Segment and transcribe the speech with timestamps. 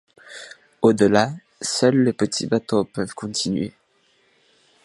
[0.81, 1.31] Au-delà,
[1.61, 3.71] seuls les petits bateaux peuvent continuer.